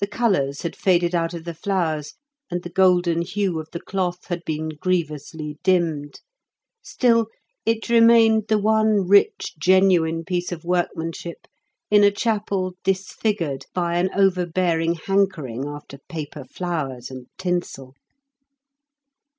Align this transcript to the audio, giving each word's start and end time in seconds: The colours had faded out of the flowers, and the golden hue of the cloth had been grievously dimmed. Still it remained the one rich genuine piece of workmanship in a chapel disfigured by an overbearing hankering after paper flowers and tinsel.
The 0.00 0.06
colours 0.06 0.60
had 0.60 0.76
faded 0.76 1.14
out 1.14 1.32
of 1.32 1.44
the 1.44 1.54
flowers, 1.54 2.12
and 2.50 2.62
the 2.62 2.68
golden 2.68 3.22
hue 3.22 3.58
of 3.60 3.70
the 3.72 3.80
cloth 3.80 4.26
had 4.26 4.42
been 4.44 4.68
grievously 4.78 5.56
dimmed. 5.62 6.20
Still 6.82 7.28
it 7.64 7.88
remained 7.88 8.48
the 8.48 8.58
one 8.58 9.08
rich 9.08 9.54
genuine 9.58 10.22
piece 10.26 10.52
of 10.52 10.64
workmanship 10.66 11.46
in 11.90 12.04
a 12.04 12.10
chapel 12.10 12.74
disfigured 12.84 13.64
by 13.72 13.96
an 13.96 14.10
overbearing 14.14 14.96
hankering 14.96 15.64
after 15.66 15.96
paper 16.10 16.44
flowers 16.44 17.10
and 17.10 17.26
tinsel. 17.38 17.94